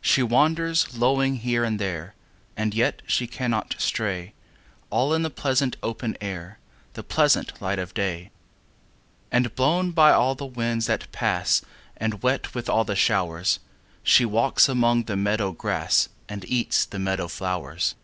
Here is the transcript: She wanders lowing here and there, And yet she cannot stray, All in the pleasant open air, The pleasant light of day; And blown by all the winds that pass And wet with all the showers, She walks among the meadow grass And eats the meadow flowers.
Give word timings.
She 0.00 0.22
wanders 0.22 0.96
lowing 0.96 1.34
here 1.34 1.64
and 1.64 1.78
there, 1.78 2.14
And 2.56 2.72
yet 2.72 3.02
she 3.06 3.26
cannot 3.26 3.74
stray, 3.78 4.32
All 4.88 5.12
in 5.12 5.20
the 5.20 5.28
pleasant 5.28 5.76
open 5.82 6.16
air, 6.18 6.58
The 6.94 7.02
pleasant 7.02 7.60
light 7.60 7.78
of 7.78 7.92
day; 7.92 8.30
And 9.30 9.54
blown 9.54 9.90
by 9.90 10.12
all 10.12 10.34
the 10.34 10.46
winds 10.46 10.86
that 10.86 11.12
pass 11.12 11.60
And 11.98 12.22
wet 12.22 12.54
with 12.54 12.70
all 12.70 12.84
the 12.84 12.96
showers, 12.96 13.58
She 14.02 14.24
walks 14.24 14.66
among 14.66 15.02
the 15.02 15.14
meadow 15.18 15.52
grass 15.52 16.08
And 16.26 16.46
eats 16.48 16.86
the 16.86 16.98
meadow 16.98 17.28
flowers. 17.28 17.94